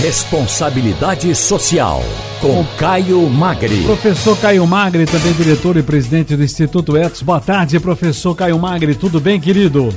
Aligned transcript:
Responsabilidade 0.00 1.34
Social, 1.34 2.00
com 2.40 2.64
Caio 2.78 3.28
Magri. 3.28 3.82
Professor 3.82 4.38
Caio 4.38 4.64
Magri, 4.64 5.04
também 5.06 5.32
diretor 5.32 5.76
e 5.76 5.82
presidente 5.82 6.36
do 6.36 6.44
Instituto 6.44 6.96
Etos. 6.96 7.20
Boa 7.20 7.40
tarde, 7.40 7.80
professor 7.80 8.32
Caio 8.32 8.56
Magri. 8.60 8.94
Tudo 8.94 9.18
bem, 9.20 9.40
querido? 9.40 9.92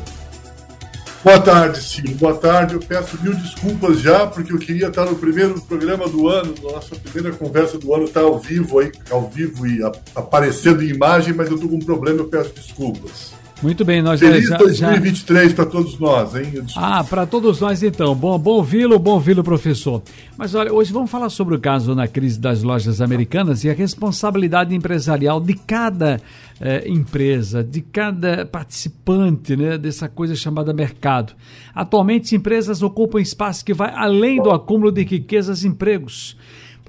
Boa 1.23 1.39
tarde, 1.39 1.83
Ciro. 1.83 2.15
Boa 2.15 2.33
tarde. 2.33 2.73
Eu 2.73 2.79
peço 2.79 3.15
mil 3.21 3.35
desculpas 3.35 4.01
já, 4.01 4.25
porque 4.25 4.51
eu 4.51 4.57
queria 4.57 4.87
estar 4.87 5.05
no 5.05 5.15
primeiro 5.15 5.61
programa 5.61 6.07
do 6.07 6.27
ano, 6.27 6.55
na 6.63 6.71
nossa 6.71 6.95
primeira 6.95 7.37
conversa 7.37 7.77
do 7.77 7.93
ano, 7.93 8.05
estar 8.05 8.21
ao 8.21 8.39
vivo 8.39 8.79
aí, 8.79 8.91
ao 9.11 9.29
vivo 9.29 9.67
e 9.67 9.83
aparecendo 10.15 10.81
em 10.81 10.89
imagem, 10.89 11.31
mas 11.31 11.47
eu 11.47 11.53
estou 11.53 11.69
com 11.69 11.75
um 11.75 11.79
problema, 11.79 12.21
eu 12.21 12.27
peço 12.27 12.51
desculpas. 12.55 13.39
Muito 13.61 13.85
bem, 13.85 14.01
nós 14.01 14.19
Feliz 14.19 14.47
já, 14.47 14.57
2023 14.57 15.49
já... 15.49 15.55
para 15.55 15.65
todos 15.67 15.99
nós, 15.99 16.35
hein? 16.35 16.63
Ah, 16.75 17.03
para 17.03 17.27
todos 17.27 17.59
nós 17.59 17.83
então. 17.83 18.15
Bom, 18.15 18.37
bom 18.39 18.53
ouvi-lo, 18.53 18.97
bom 18.97 19.11
ouvi-lo, 19.11 19.43
professor. 19.43 20.01
Mas 20.35 20.55
olha, 20.55 20.73
hoje 20.73 20.91
vamos 20.91 21.11
falar 21.11 21.29
sobre 21.29 21.55
o 21.55 21.59
caso 21.59 21.93
na 21.93 22.07
crise 22.07 22.39
das 22.39 22.63
lojas 22.63 23.01
americanas 23.01 23.63
e 23.63 23.69
a 23.69 23.73
responsabilidade 23.73 24.73
empresarial 24.73 25.39
de 25.39 25.53
cada 25.53 26.19
eh, 26.59 26.85
empresa, 26.87 27.63
de 27.63 27.81
cada 27.81 28.47
participante 28.47 29.55
né, 29.55 29.77
dessa 29.77 30.09
coisa 30.09 30.35
chamada 30.35 30.73
mercado. 30.73 31.33
Atualmente, 31.73 32.35
empresas 32.35 32.81
ocupam 32.81 33.21
espaço 33.21 33.63
que 33.63 33.75
vai 33.75 33.93
além 33.93 34.41
do 34.41 34.49
acúmulo 34.49 34.91
de 34.91 35.03
riquezas 35.03 35.63
e 35.63 35.67
empregos. 35.67 36.35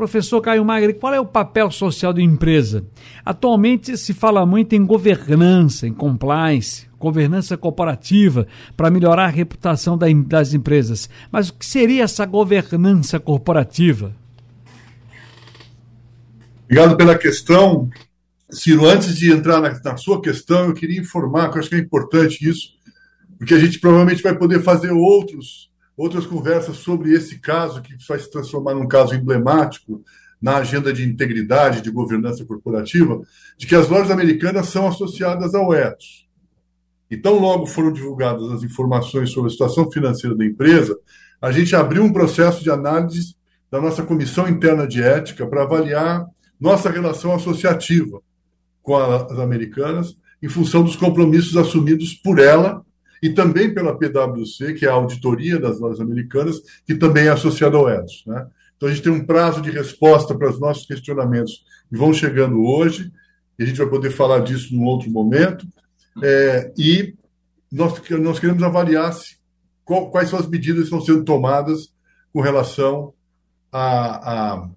Professor 0.03 0.41
Caio 0.41 0.65
Magri, 0.65 0.95
qual 0.95 1.15
é 1.15 1.21
o 1.21 1.25
papel 1.25 1.71
social 1.71 2.13
da 2.13 2.21
empresa? 2.21 2.85
Atualmente 3.25 3.97
se 3.97 4.13
fala 4.13 4.45
muito 4.45 4.75
em 4.75 4.85
governança, 4.85 5.87
em 5.87 5.95
compliance, 5.95 6.89
governança 6.99 7.57
corporativa 7.57 8.49
para 8.77 8.91
melhorar 8.91 9.27
a 9.27 9.29
reputação 9.29 9.97
das 9.97 10.55
empresas. 10.55 11.09
Mas 11.31 11.51
o 11.51 11.55
que 11.55 11.65
seria 11.65 12.03
essa 12.03 12.27
governança 12.27 13.21
corporativa? 13.21 14.13
Obrigado 16.65 16.97
pela 16.97 17.17
questão. 17.17 17.89
Ciro, 18.51 18.85
antes 18.87 19.17
de 19.17 19.31
entrar 19.31 19.61
na, 19.61 19.71
na, 19.85 19.97
sua 19.97 20.21
questão, 20.21 20.65
eu 20.65 20.75
queria 20.75 20.99
informar, 20.99 21.49
que 21.49 21.59
eu 21.59 21.61
acho 21.61 21.69
que 21.69 21.77
é 21.77 21.79
importante 21.79 22.45
isso, 22.45 22.71
porque 23.39 23.55
a 23.55 23.59
gente 23.61 23.79
provavelmente 23.79 24.21
vai 24.21 24.37
poder 24.37 24.65
fazer 24.65 24.91
outros 24.91 25.71
outras 25.97 26.27
conversas 26.27 26.77
sobre 26.79 27.13
esse 27.13 27.39
caso, 27.39 27.83
que 27.83 27.95
vai 28.09 28.19
se 28.19 28.31
transformar 28.31 28.75
num 28.75 28.89
caso 28.89 29.15
emblemático 29.15 30.03
na 30.41 30.57
agenda 30.57 30.93
de 30.93 31.09
integridade, 31.09 31.83
de 31.83 31.91
governança 31.91 32.45
corporativa, 32.45 33.21
de 33.57 33.67
que 33.67 33.77
as 33.77 33.89
lojas 33.89 34.11
americanas 34.11 34.69
são 34.69 34.89
associadas 34.89 35.55
ao 35.55 35.73
ETOS. 35.73 36.27
Então, 37.11 37.39
logo 37.39 37.67
foram 37.67 37.93
divulgadas 37.93 38.51
as 38.51 38.63
informações 38.63 39.31
sobre 39.31 39.49
a 39.49 39.53
situação 39.53 39.91
financeira 39.91 40.35
da 40.35 40.45
empresa, 40.45 40.99
a 41.41 41.53
gente 41.53 41.77
abriu 41.77 42.03
um 42.03 42.13
processo 42.13 42.63
de 42.63 42.71
análise 42.71 43.37
da 43.71 43.81
nossa 43.81 44.03
comissão 44.03 44.49
interna 44.49 44.87
de 44.87 45.03
ética 45.03 45.47
para 45.47 45.63
avaliar 45.63 46.27
nossa 46.61 46.89
relação 46.89 47.35
associativa 47.35 48.21
com 48.81 48.97
as 48.97 49.39
americanas, 49.39 50.17
em 50.43 50.49
função 50.49 50.83
dos 50.83 50.97
compromissos 50.97 51.57
assumidos 51.57 52.15
por 52.15 52.39
ela 52.39 52.85
e 53.23 53.31
também 53.31 53.73
pela 53.73 53.97
PwC, 53.97 54.75
que 54.75 54.85
é 54.85 54.89
a 54.89 54.95
auditoria 54.95 55.59
das 55.59 55.79
lojas 55.79 56.01
americanas, 56.01 56.61
que 56.85 56.97
também 56.97 57.27
é 57.27 57.31
associada 57.31 57.77
ao 57.77 57.89
EDOS. 57.89 58.25
Né? 58.27 58.47
Então, 58.77 58.89
a 58.89 58.93
gente 58.93 59.05
tem 59.05 59.13
um 59.13 59.25
prazo 59.25 59.63
de 59.63 59.71
resposta 59.71 60.35
para 60.35 60.51
os 60.51 60.59
nossos 60.59 60.85
questionamentos 60.85 61.65
que 61.89 61.97
vão 61.97 62.13
chegando 62.13 62.65
hoje, 62.65 63.13
e 63.57 63.63
a 63.63 63.67
gente 63.67 63.77
vai 63.77 63.89
poder 63.89 64.11
falar 64.11 64.41
disso 64.41 64.75
num 64.75 64.85
outro 64.85 65.09
momento. 65.09 65.65
É, 66.21 66.73
e 66.77 67.15
nós, 67.71 67.95
nós 68.11 68.41
queremos 68.41 68.63
avaliar 68.63 69.13
se, 69.13 69.37
qual, 69.85 70.11
quais 70.11 70.29
são 70.29 70.39
as 70.39 70.49
medidas 70.49 70.89
que 70.89 70.95
estão 70.95 71.01
sendo 71.01 71.25
tomadas 71.25 71.93
com 72.33 72.41
relação 72.41 73.15
à, 73.71 74.57
à, 74.57 74.69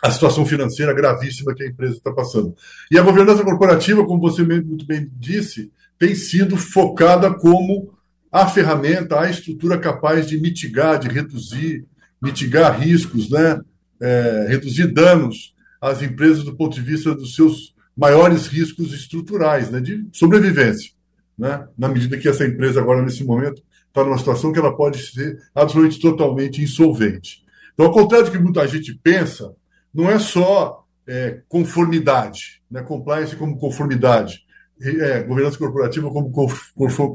à 0.00 0.10
situação 0.12 0.46
financeira 0.46 0.92
gravíssima 0.92 1.54
que 1.54 1.64
a 1.64 1.66
empresa 1.66 1.94
está 1.96 2.12
passando. 2.12 2.54
E 2.88 2.96
a 2.96 3.02
governança 3.02 3.42
corporativa, 3.42 4.06
como 4.06 4.20
você 4.20 4.44
muito 4.44 4.86
bem 4.86 5.10
disse, 5.18 5.72
tem 6.04 6.14
sido 6.14 6.58
focada 6.58 7.32
como 7.32 7.94
a 8.30 8.46
ferramenta, 8.46 9.18
a 9.18 9.30
estrutura 9.30 9.78
capaz 9.78 10.26
de 10.26 10.38
mitigar, 10.38 10.98
de 10.98 11.08
reduzir, 11.08 11.86
mitigar 12.20 12.78
riscos, 12.78 13.30
né? 13.30 13.58
É, 13.98 14.46
reduzir 14.50 14.88
danos 14.88 15.54
às 15.80 16.02
empresas 16.02 16.44
do 16.44 16.54
ponto 16.54 16.74
de 16.74 16.82
vista 16.82 17.14
dos 17.14 17.34
seus 17.34 17.74
maiores 17.96 18.48
riscos 18.48 18.92
estruturais, 18.92 19.70
né? 19.70 19.80
de 19.80 20.06
sobrevivência. 20.12 20.90
Né? 21.38 21.66
Na 21.78 21.88
medida 21.88 22.18
que 22.18 22.28
essa 22.28 22.44
empresa, 22.44 22.80
agora, 22.80 23.00
nesse 23.00 23.24
momento, 23.24 23.62
está 23.88 24.04
numa 24.04 24.18
situação 24.18 24.52
que 24.52 24.58
ela 24.58 24.76
pode 24.76 24.98
ser 24.98 25.38
absolutamente 25.54 26.00
totalmente 26.00 26.60
insolvente. 26.60 27.44
Então, 27.72 27.86
ao 27.86 27.92
contrário 27.92 28.26
do 28.26 28.32
que 28.32 28.38
muita 28.38 28.66
gente 28.68 28.92
pensa, 29.02 29.54
não 29.94 30.10
é 30.10 30.18
só 30.18 30.84
é, 31.06 31.40
conformidade, 31.48 32.60
né? 32.70 32.82
compliance 32.82 33.34
como 33.36 33.56
conformidade 33.56 34.43
é, 34.80 35.22
governança 35.22 35.58
corporativa 35.58 36.10
como 36.10 36.32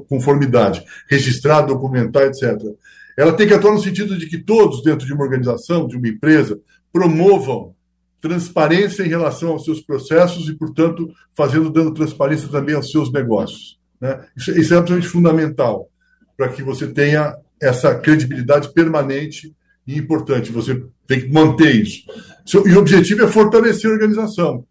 conformidade, 0.08 0.84
registrar, 1.10 1.62
documentar, 1.62 2.24
etc. 2.24 2.58
Ela 3.18 3.34
tem 3.34 3.48
que 3.48 3.54
atuar 3.54 3.74
no 3.74 3.82
sentido 3.82 4.18
de 4.18 4.28
que 4.28 4.38
todos, 4.38 4.82
dentro 4.82 5.06
de 5.06 5.14
uma 5.14 5.24
organização, 5.24 5.88
de 5.88 5.98
uma 5.98 6.08
empresa, 6.08 6.60
promovam 6.92 7.76
transparência 8.22 9.04
em 9.04 9.10
relação 9.10 9.52
aos 9.52 9.64
seus 9.64 9.82
processos 9.82 10.48
e, 10.48 10.54
portanto, 10.54 11.10
fazendo, 11.36 11.70
dando 11.70 11.94
transparência 11.94 12.48
também 12.48 12.76
aos 12.76 12.92
seus 12.92 13.12
negócios. 13.12 13.80
Né? 14.00 14.20
Isso, 14.36 14.52
isso 14.52 14.74
é 14.74 14.78
absolutamente 14.78 15.08
fundamental 15.08 15.90
para 16.38 16.50
que 16.50 16.64
você 16.64 16.88
tenha 16.88 17.36
essa 17.62 17.94
credibilidade 17.96 18.72
permanente 18.74 19.54
e 19.86 19.98
importante. 19.98 20.52
Você 20.52 20.82
tem 21.06 21.22
que 21.22 21.32
manter 21.32 21.76
isso. 21.76 22.04
E 22.66 22.74
o 22.74 22.80
objetivo 22.80 23.24
é 23.24 23.28
fortalecer 23.28 23.90
a 23.90 23.94
organização 23.94 24.66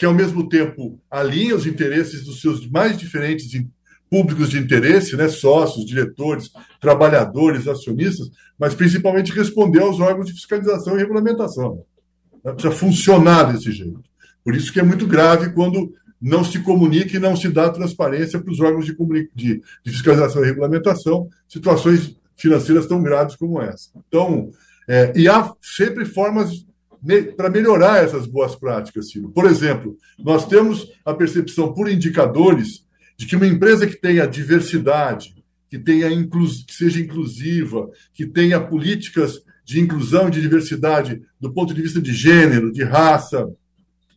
que 0.00 0.06
ao 0.06 0.14
mesmo 0.14 0.48
tempo 0.48 0.98
alinha 1.10 1.54
os 1.54 1.66
interesses 1.66 2.24
dos 2.24 2.40
seus 2.40 2.66
mais 2.66 2.96
diferentes 2.96 3.50
públicos 4.08 4.48
de 4.48 4.56
interesse, 4.56 5.14
né, 5.14 5.28
sócios, 5.28 5.84
diretores, 5.84 6.50
trabalhadores, 6.80 7.68
acionistas, 7.68 8.30
mas 8.58 8.74
principalmente 8.74 9.30
responder 9.30 9.82
aos 9.82 10.00
órgãos 10.00 10.24
de 10.24 10.32
fiscalização 10.32 10.94
e 10.94 11.00
regulamentação. 11.00 11.84
Né, 12.42 12.50
precisa 12.50 12.72
funcionar 12.74 13.52
desse 13.52 13.70
jeito. 13.72 14.00
Por 14.42 14.56
isso 14.56 14.72
que 14.72 14.80
é 14.80 14.82
muito 14.82 15.06
grave 15.06 15.52
quando 15.52 15.92
não 16.18 16.42
se 16.44 16.60
comunica 16.60 17.18
e 17.18 17.20
não 17.20 17.36
se 17.36 17.50
dá 17.50 17.68
transparência 17.68 18.40
para 18.40 18.50
os 18.50 18.58
órgãos 18.58 18.86
de, 18.86 18.96
de, 19.34 19.62
de 19.84 19.90
fiscalização 19.92 20.42
e 20.42 20.46
regulamentação, 20.46 21.28
situações 21.46 22.16
financeiras 22.36 22.86
tão 22.86 23.02
graves 23.02 23.36
como 23.36 23.60
essa. 23.60 23.90
Então, 24.08 24.48
é, 24.88 25.12
e 25.14 25.28
há 25.28 25.52
sempre 25.60 26.06
formas 26.06 26.64
para 27.36 27.50
melhorar 27.50 28.04
essas 28.04 28.26
boas 28.26 28.54
práticas, 28.54 29.10
Ciro. 29.10 29.30
Por 29.30 29.46
exemplo, 29.46 29.96
nós 30.18 30.46
temos 30.46 30.90
a 31.04 31.14
percepção 31.14 31.72
por 31.72 31.90
indicadores 31.90 32.84
de 33.16 33.26
que 33.26 33.36
uma 33.36 33.46
empresa 33.46 33.86
que 33.86 33.96
tenha 33.96 34.26
diversidade, 34.26 35.34
que 35.68 35.78
tenha 35.78 36.08
que 36.10 36.74
seja 36.74 37.00
inclusiva, 37.00 37.88
que 38.12 38.26
tenha 38.26 38.60
políticas 38.60 39.42
de 39.64 39.80
inclusão 39.80 40.28
e 40.28 40.30
de 40.32 40.40
diversidade 40.40 41.22
do 41.40 41.52
ponto 41.52 41.72
de 41.72 41.80
vista 41.80 42.00
de 42.00 42.12
gênero, 42.12 42.72
de 42.72 42.82
raça, 42.82 43.48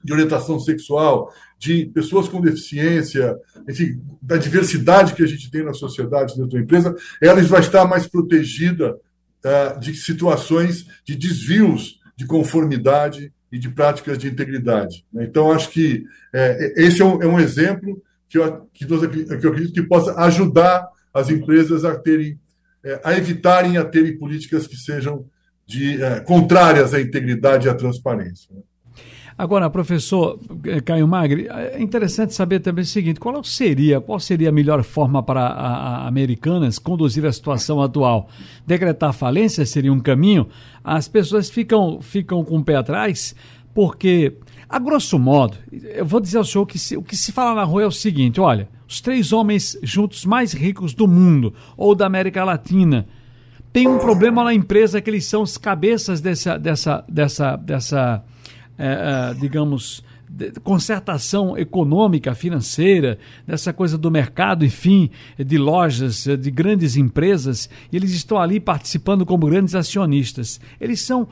de 0.04 0.12
orientação 0.12 0.60
sexual, 0.60 1.34
de 1.58 1.86
pessoas 1.86 2.28
com 2.28 2.42
deficiência, 2.42 3.38
enfim, 3.70 4.02
da 4.22 4.36
diversidade 4.36 5.14
que 5.14 5.24
a 5.24 5.28
gente 5.28 5.50
tem 5.50 5.64
na 5.64 5.74
sociedade 5.74 6.36
dentro 6.36 6.52
da 6.52 6.60
empresa, 6.60 6.96
ela 7.22 7.42
vai 7.44 7.62
estar 7.62 7.86
mais 7.86 8.06
protegida 8.08 8.96
uh, 8.96 9.80
de 9.80 9.96
situações 9.96 10.86
de 11.06 11.16
desvios 11.16 12.00
de 12.16 12.26
conformidade 12.26 13.32
e 13.52 13.60
de 13.60 13.70
práticas 13.70 14.18
de 14.18 14.28
integridade. 14.28 15.06
Né? 15.14 15.26
Então, 15.26 15.52
acho 15.52 15.70
que 15.70 16.04
é, 16.34 16.74
esse 16.78 17.02
é 17.02 17.06
um, 17.06 17.22
é 17.22 17.28
um, 17.28 17.40
exemplo 17.40 18.02
que 18.28 18.38
eu, 18.38 18.68
que, 18.74 18.86
nós, 18.86 19.06
que 19.06 19.46
eu 19.46 19.52
acredito 19.52 19.74
que 19.74 19.84
possa 19.84 20.20
ajudar 20.22 20.88
as 21.14 21.30
empresas 21.30 21.86
a 21.86 21.96
terem, 21.96 22.40
é, 22.84 23.00
a 23.04 23.16
evitarem 23.16 23.78
a 23.78 23.86
terem 23.86 24.18
políticas 24.18 24.66
que 24.66 24.76
sejam 24.76 25.26
de, 25.66 26.02
é, 26.02 26.20
contrárias 26.22 26.94
à 26.94 27.02
integridade 27.02 27.68
e 27.68 27.70
à 27.70 27.76
transparência. 27.76 28.50
Agora, 29.38 29.70
professor 29.70 30.40
eh, 30.66 30.80
Caio 30.82 31.08
Magri, 31.08 31.48
é 31.50 31.82
interessante 31.82 32.34
saber 32.34 32.60
também 32.60 32.84
o 32.84 32.88
seguinte: 32.88 33.20
qual 33.20 33.44
seria, 33.44 34.00
qual 34.00 34.20
seria 34.20 34.50
a 34.50 34.52
melhor 34.52 34.84
forma 34.84 35.24
para 35.24 35.42
a, 35.42 36.04
a 36.04 36.08
Americanas 36.08 36.78
conduzir 36.78 37.26
a 37.26 37.32
situação 37.32 37.82
atual? 37.82 38.30
Decretar 38.66 39.12
falência 39.14 39.66
seria 39.66 39.92
um 39.92 40.00
caminho? 40.00 40.48
As 40.84 41.08
pessoas 41.08 41.50
ficam, 41.50 42.00
ficam 42.02 42.44
com 42.44 42.58
o 42.58 42.64
pé 42.64 42.76
atrás 42.76 43.36
porque, 43.74 44.38
a 44.70 44.78
grosso 44.78 45.18
modo, 45.18 45.58
eu 45.72 46.06
vou 46.06 46.20
dizer 46.20 46.38
ao 46.38 46.46
senhor 46.46 46.66
que 46.66 46.78
se, 46.78 46.96
o 46.96 47.02
que 47.02 47.18
se 47.18 47.32
fala 47.32 47.56
na 47.56 47.64
rua 47.64 47.84
é 47.84 47.88
o 47.88 47.92
seguinte: 47.92 48.40
olha, 48.40 48.70
os 48.88 49.02
três 49.02 49.34
homens 49.34 49.78
juntos 49.82 50.26
mais 50.26 50.54
ricos 50.54 50.94
do 50.94 51.08
mundo 51.08 51.54
ou 51.76 51.96
da 51.96 52.06
América 52.06 52.44
Latina 52.44 53.08
têm 53.72 53.88
um 53.88 53.98
problema 53.98 54.44
na 54.44 54.54
empresa 54.54 55.02
que 55.02 55.10
eles 55.10 55.26
são 55.26 55.42
os 55.42 55.58
cabeças 55.58 56.22
dessa, 56.22 56.60
dessa, 56.60 57.04
dessa, 57.10 57.56
dessa 57.56 58.24
é, 58.78 59.32
é, 59.32 59.34
digamos, 59.40 60.04
concertação 60.64 61.58
econômica, 61.58 62.34
financeira, 62.34 63.20
dessa 63.46 63.72
coisa 63.72 63.98
do 63.98 64.10
mercado, 64.10 64.66
enfim, 64.66 65.10
de 65.38 65.58
lojas, 65.58 66.26
de 66.26 66.50
grandes 66.50 66.96
empresas, 66.96 67.70
e 67.92 67.96
eles 67.96 68.12
estão 68.12 68.40
ali 68.40 68.60
participando 68.60 69.26
como 69.26 69.48
grandes 69.48 69.76
acionistas. 69.76 70.60
Eles 70.82 71.02
são, 71.02 71.28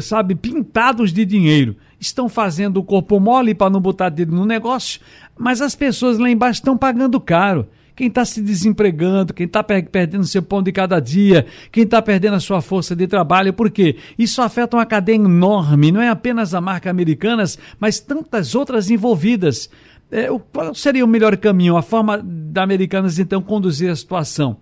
sabe, 0.00 0.34
pintados 0.34 1.12
de 1.12 1.24
dinheiro. 1.24 1.76
Estão 1.98 2.28
fazendo 2.28 2.76
o 2.76 2.84
corpo 2.84 3.18
mole 3.18 3.54
para 3.54 3.70
não 3.70 3.80
botar 3.80 4.08
dedo 4.08 4.34
no 4.34 4.44
negócio, 4.44 5.00
mas 5.36 5.60
as 5.60 5.74
pessoas 5.74 6.18
lá 6.18 6.30
embaixo 6.30 6.60
estão 6.60 6.76
pagando 6.76 7.20
caro 7.20 7.66
quem 7.96 8.08
está 8.08 8.26
se 8.26 8.42
desempregando, 8.42 9.32
quem 9.32 9.46
está 9.46 9.64
perdendo 9.64 10.24
seu 10.24 10.42
pão 10.42 10.62
de 10.62 10.70
cada 10.70 11.00
dia, 11.00 11.46
quem 11.72 11.84
está 11.84 12.02
perdendo 12.02 12.34
a 12.34 12.40
sua 12.40 12.60
força 12.60 12.94
de 12.94 13.06
trabalho, 13.06 13.54
por 13.54 13.70
quê? 13.70 13.96
Isso 14.18 14.42
afeta 14.42 14.76
uma 14.76 14.84
cadeia 14.84 15.16
enorme, 15.16 15.90
não 15.90 16.02
é 16.02 16.10
apenas 16.10 16.52
a 16.52 16.60
marca 16.60 16.90
Americanas, 16.90 17.58
mas 17.80 17.98
tantas 17.98 18.54
outras 18.54 18.90
envolvidas. 18.90 19.70
É, 20.12 20.28
qual 20.52 20.74
seria 20.74 21.04
o 21.04 21.08
melhor 21.08 21.34
caminho, 21.38 21.76
a 21.76 21.82
forma 21.82 22.22
da 22.22 22.62
Americanas 22.62 23.18
então 23.18 23.40
conduzir 23.40 23.90
a 23.90 23.96
situação? 23.96 24.58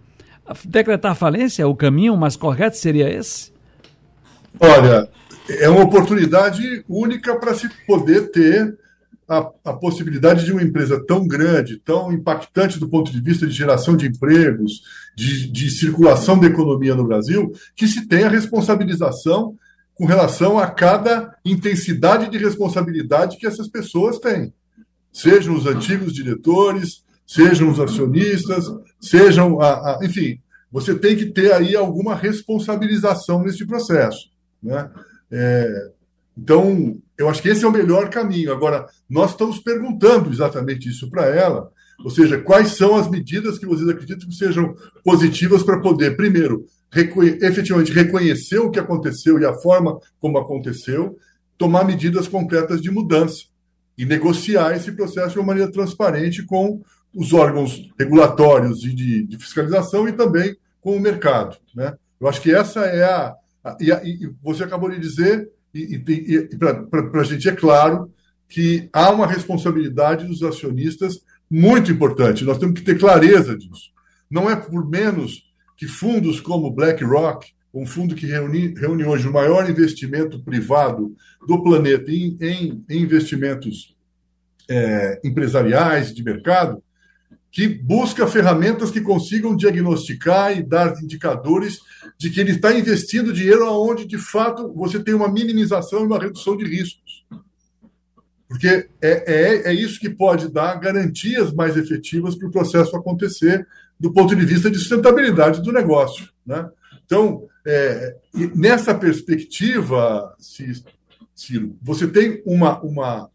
Decretar 0.64 1.16
falência, 1.16 1.64
é 1.64 1.66
o 1.66 1.75
caminho 1.75 2.16
mais 2.16 2.36
correto 2.36 2.76
seria 2.76 3.10
esse? 3.10 3.52
Olha, 4.60 5.08
é 5.48 5.69
uma 5.69 5.82
oportunidade 5.82 6.84
única 6.88 7.34
para 7.34 7.52
se 7.54 7.69
poder 7.84 8.31
ter 8.31 8.78
a, 9.29 9.50
a, 9.65 9.73
possibilidade 9.73 10.44
de 10.44 10.53
uma 10.53 10.62
empresa 10.62 11.03
tão 11.06 11.26
grande, 11.26 11.79
tão 11.79 12.12
impactante 12.12 12.79
do 12.79 12.88
ponto 12.88 13.11
de 13.11 13.21
vista 13.21 13.47
de 13.47 13.53
geração 13.53 13.97
de 13.97 14.06
empregos, 14.06 14.82
de, 15.17 15.50
de 15.50 15.71
circulação 15.71 16.38
da 16.38 16.47
economia 16.47 16.94
no 16.94 17.06
Brasil, 17.06 17.53
que 17.75 17.87
se 17.87 18.06
tenha 18.06 18.29
responsabilização 18.29 19.56
com 19.94 20.06
relação 20.06 20.59
a 20.59 20.67
cada 20.67 21.37
intensidade 21.44 22.31
de 22.31 22.38
responsabilidade 22.38 23.37
que 23.37 23.47
essas 23.47 23.69
pessoas 23.69 24.19
têm. 24.19 24.53
Sejam 25.12 25.55
os 25.55 25.67
antigos 25.67 26.12
diretores, 26.12 27.05
sejam 27.27 27.70
os 27.70 27.79
acionistas, 27.79 28.67
sejam 29.00 29.61
a, 29.61 29.99
a 29.99 29.99
enfim, 30.03 30.41
você 30.70 30.94
tem 30.94 31.17
que 31.17 31.27
ter 31.27 31.53
aí 31.53 31.77
alguma 31.77 32.17
responsabilização 32.17 33.43
nesse 33.43 33.65
processo. 33.65 34.29
Né? 34.61 34.91
É, 35.31 35.91
então, 36.36 36.98
eu 37.16 37.28
acho 37.28 37.40
que 37.40 37.48
esse 37.48 37.64
é 37.64 37.69
o 37.69 37.72
melhor 37.72 38.10
caminho. 38.10 38.52
Agora, 38.52 38.86
nós 39.08 39.31
estamos 39.31 39.58
perguntando 39.58 40.31
exatamente 40.31 40.88
isso 40.88 41.08
para 41.08 41.26
ela, 41.26 41.70
ou 42.04 42.10
seja, 42.10 42.40
quais 42.40 42.76
são 42.76 42.96
as 42.96 43.08
medidas 43.08 43.58
que 43.58 43.66
vocês 43.66 43.88
acreditam 43.88 44.28
que 44.28 44.34
sejam 44.34 44.75
positivas 45.04 45.62
para 45.62 45.81
poder, 45.81 46.16
primeiro, 46.16 46.66
reconhe 46.90 47.38
efetivamente 47.40 47.92
reconhecer 47.92 48.58
o 48.58 48.70
que 48.70 48.78
aconteceu 48.78 49.38
e 49.38 49.44
a 49.44 49.54
forma 49.54 49.98
como 50.20 50.38
aconteceu, 50.38 51.16
tomar 51.56 51.84
medidas 51.84 52.26
concretas 52.26 52.82
de 52.82 52.90
mudança 52.90 53.44
e 53.96 54.04
negociar 54.04 54.76
esse 54.76 54.90
processo 54.90 55.34
de 55.34 55.38
uma 55.38 55.46
maneira 55.46 55.70
transparente 55.70 56.44
com 56.44 56.82
os 57.14 57.32
órgãos 57.32 57.90
regulatórios 57.96 58.84
e 58.84 58.92
de, 58.92 59.25
de 59.25 59.38
fiscalização 59.38 60.08
e 60.08 60.12
também 60.12 60.56
com 60.81 60.96
o 60.96 61.00
mercado. 61.00 61.56
Né? 61.75 61.94
Eu 62.20 62.28
acho 62.28 62.40
que 62.40 62.52
essa 62.52 62.81
é 62.81 63.04
a. 63.04 63.34
a 63.62 63.76
e, 63.81 63.92
a, 63.92 64.02
e 64.04 64.32
você 64.42 64.64
acabou 64.64 64.90
de 64.90 64.98
dizer 64.98 65.48
e, 65.75 66.03
e, 66.06 66.35
e 66.37 66.56
para 66.56 67.21
a 67.21 67.25
gente 67.25 67.49
é 67.49 67.53
claro 67.53 68.11
que 68.49 68.88
há 68.93 69.11
uma 69.11 69.26
responsabilidade 69.26 70.26
dos 70.26 70.43
acionistas 70.43 71.21
muito 71.50 71.91
importante. 71.91 72.44
Nós 72.44 72.59
temos 72.59 72.79
que 72.79 72.85
ter 72.85 72.99
clareza 72.99 73.56
disso. 73.56 73.93
Não 74.31 74.49
é 74.49 74.55
por 74.55 74.88
menos 74.88 75.53
que 75.76 75.87
fundos 75.87 76.41
como 76.41 76.71
BlackRock, 76.71 77.53
um 77.73 77.85
fundo 77.85 78.15
que 78.15 78.26
reúne, 78.26 78.73
reúne 78.79 79.05
hoje 79.05 79.26
o 79.26 79.32
maior 79.32 79.69
investimento 79.69 80.41
privado 80.43 81.17
do 81.47 81.61
planeta 81.62 82.11
em, 82.11 82.37
em, 82.41 82.85
em 82.88 83.03
investimentos 83.03 83.97
é, 84.70 85.20
empresariais 85.25 86.15
de 86.15 86.23
mercado, 86.23 86.82
que 87.55 87.69
busca 87.69 88.27
ferramentas 88.27 88.91
que 88.91 89.01
consigam 89.01 89.55
diagnosticar 89.55 90.59
e 90.59 90.61
dar 90.61 91.01
indicadores 91.01 91.79
de 92.19 92.29
que 92.29 92.41
ele 92.41 92.51
está 92.51 92.77
investindo 92.77 93.33
dinheiro 93.33 93.65
aonde, 93.65 94.05
de 94.05 94.19
fato, 94.19 94.73
você 94.75 94.99
tem 94.99 95.15
uma 95.15 95.31
minimização 95.31 96.01
e 96.01 96.06
uma 96.06 96.19
redução 96.19 96.56
de 96.56 96.65
riscos. 96.65 97.25
Porque 98.49 98.89
é, 99.01 99.33
é, 99.33 99.71
é 99.71 99.73
isso 99.73 100.01
que 100.01 100.11
pode 100.11 100.49
dar 100.49 100.81
garantias 100.81 101.55
mais 101.55 101.77
efetivas 101.77 102.35
para 102.35 102.49
o 102.49 102.51
processo 102.51 102.97
acontecer 102.97 103.65
do 104.01 104.12
ponto 104.12 104.35
de 104.35 104.45
vista 104.45 104.69
de 104.69 104.77
sustentabilidade 104.77 105.62
do 105.62 105.71
negócio. 105.71 106.29
Né? 106.45 106.69
Então, 107.06 107.47
é, 107.65 108.17
nessa 108.53 108.93
perspectiva, 108.93 110.35
Ciro, 110.41 111.77
você 111.81 112.09
tem 112.09 112.43
uma, 112.45 112.81
uma, 112.81 113.31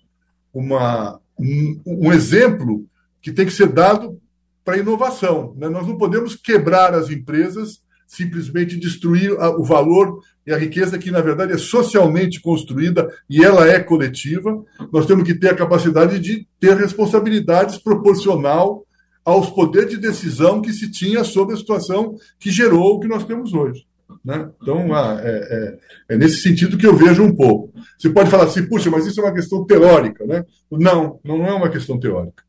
uma, 0.53 1.21
um, 1.39 1.81
um 1.85 2.11
exemplo 2.11 2.85
que 3.21 3.31
tem 3.31 3.45
que 3.45 3.53
ser 3.53 3.67
dado 3.67 4.19
para 4.63 4.75
a 4.75 4.79
inovação. 4.79 5.53
Né? 5.57 5.67
Nós 5.69 5.87
não 5.87 5.97
podemos 5.97 6.35
quebrar 6.35 6.93
as 6.93 7.09
empresas, 7.09 7.81
simplesmente 8.07 8.77
destruir 8.77 9.31
o 9.31 9.63
valor 9.63 10.19
e 10.45 10.51
a 10.51 10.57
riqueza 10.57 10.97
que, 10.97 11.11
na 11.11 11.21
verdade, 11.21 11.53
é 11.53 11.57
socialmente 11.57 12.41
construída 12.41 13.07
e 13.29 13.43
ela 13.43 13.67
é 13.67 13.79
coletiva. 13.79 14.63
Nós 14.91 15.05
temos 15.05 15.23
que 15.23 15.35
ter 15.35 15.49
a 15.49 15.55
capacidade 15.55 16.19
de 16.19 16.47
ter 16.59 16.75
responsabilidades 16.75 17.77
proporcional 17.77 18.85
aos 19.23 19.49
poderes 19.49 19.91
de 19.91 19.97
decisão 19.97 20.61
que 20.61 20.73
se 20.73 20.89
tinha 20.89 21.23
sobre 21.23 21.53
a 21.53 21.57
situação 21.57 22.15
que 22.39 22.49
gerou 22.49 22.95
o 22.95 22.99
que 22.99 23.07
nós 23.07 23.25
temos 23.25 23.53
hoje. 23.53 23.85
Né? 24.25 24.49
Então, 24.61 24.93
ah, 24.93 25.19
é, 25.21 25.29
é, 25.29 26.13
é, 26.15 26.17
nesse 26.17 26.41
sentido 26.41 26.77
que 26.77 26.85
eu 26.85 26.95
vejo 26.95 27.23
um 27.23 27.35
pouco. 27.35 27.71
Você 27.97 28.09
pode 28.09 28.29
falar 28.29 28.45
assim, 28.45 28.65
puxa, 28.65 28.89
mas 28.89 29.05
isso 29.05 29.19
é 29.21 29.23
uma 29.23 29.33
questão 29.33 29.65
teórica. 29.65 30.25
Né? 30.25 30.43
Não, 30.71 31.19
não 31.23 31.45
é 31.45 31.53
uma 31.53 31.69
questão 31.69 31.99
teórica. 31.99 32.43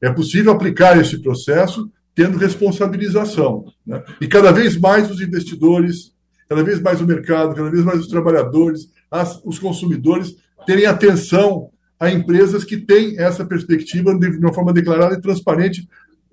É 0.00 0.10
possível 0.10 0.52
aplicar 0.52 0.98
esse 1.00 1.18
processo 1.18 1.90
tendo 2.14 2.38
responsabilização. 2.38 3.64
Né? 3.86 4.02
E 4.20 4.26
cada 4.26 4.50
vez 4.50 4.76
mais 4.76 5.10
os 5.10 5.20
investidores, 5.20 6.12
cada 6.48 6.62
vez 6.62 6.80
mais 6.80 7.00
o 7.00 7.06
mercado, 7.06 7.54
cada 7.54 7.70
vez 7.70 7.84
mais 7.84 8.00
os 8.00 8.08
trabalhadores, 8.08 8.90
as, 9.10 9.40
os 9.44 9.58
consumidores 9.58 10.34
terem 10.66 10.86
atenção 10.86 11.70
a 11.98 12.10
empresas 12.10 12.64
que 12.64 12.76
têm 12.76 13.18
essa 13.18 13.44
perspectiva 13.44 14.16
de 14.16 14.28
uma 14.38 14.52
forma 14.52 14.72
declarada 14.72 15.14
e 15.14 15.20
transparente 15.20 15.88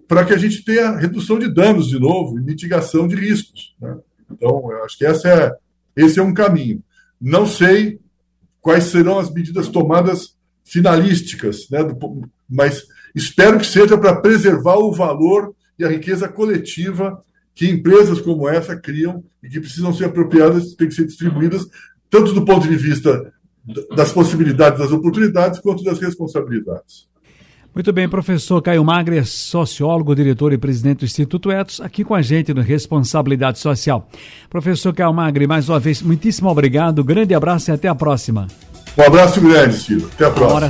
para 0.07 0.23
que 0.23 0.33
a 0.33 0.37
gente 0.37 0.63
tenha 0.63 0.95
redução 0.95 1.39
de 1.39 1.51
danos 1.51 1.87
de 1.87 1.99
novo 1.99 2.37
e 2.37 2.41
mitigação 2.41 3.07
de 3.07 3.15
riscos. 3.15 3.75
Né? 3.81 3.97
Então, 4.31 4.71
eu 4.71 4.83
acho 4.83 4.97
que 4.97 5.05
essa 5.05 5.27
é, 5.27 5.51
esse 5.95 6.19
é 6.19 6.23
um 6.23 6.33
caminho. 6.33 6.83
Não 7.19 7.45
sei 7.45 7.99
quais 8.61 8.85
serão 8.85 9.19
as 9.19 9.31
medidas 9.31 9.67
tomadas 9.67 10.35
finalísticas, 10.63 11.69
né, 11.69 11.83
do, 11.83 12.27
mas 12.49 12.83
Espero 13.15 13.57
que 13.57 13.65
seja 13.65 13.97
para 13.97 14.15
preservar 14.15 14.75
o 14.75 14.91
valor 14.91 15.55
e 15.79 15.85
a 15.85 15.89
riqueza 15.89 16.27
coletiva 16.27 17.23
que 17.55 17.69
empresas 17.69 18.19
como 18.19 18.49
essa 18.49 18.75
criam 18.75 19.23
e 19.41 19.47
que 19.47 19.61
precisam 19.61 19.93
ser 19.93 20.05
apropriadas, 20.05 20.73
têm 20.73 20.89
que 20.89 20.93
ser 20.93 21.05
distribuídas, 21.05 21.65
tanto 22.09 22.33
do 22.33 22.43
ponto 22.43 22.67
de 22.67 22.75
vista 22.75 23.31
das 23.95 24.11
possibilidades, 24.11 24.79
das 24.79 24.91
oportunidades, 24.91 25.59
quanto 25.59 25.83
das 25.83 25.99
responsabilidades. 25.99 27.07
Muito 27.73 27.91
bem, 27.91 28.07
professor 28.07 28.61
Caio 28.61 28.85
Magre, 28.85 29.23
sociólogo, 29.25 30.15
diretor 30.15 30.53
e 30.53 30.57
presidente 30.57 30.99
do 30.99 31.05
Instituto 31.05 31.51
Etos, 31.51 31.81
aqui 31.81 32.05
com 32.05 32.15
a 32.15 32.21
gente 32.21 32.53
no 32.53 32.61
Responsabilidade 32.61 33.59
Social. 33.59 34.09
Professor 34.49 34.93
Caio 34.93 35.13
Magre, 35.13 35.45
mais 35.45 35.67
uma 35.67 35.79
vez, 35.79 36.01
muitíssimo 36.01 36.49
obrigado, 36.49 37.03
grande 37.03 37.33
abraço 37.33 37.71
e 37.71 37.73
até 37.73 37.87
a 37.87 37.95
próxima. 37.95 38.47
Um 38.97 39.03
abraço 39.03 39.41
grande, 39.41 39.75
Ciro. 39.75 40.09
Até 40.13 40.25
a 40.25 40.29
próxima. 40.29 40.69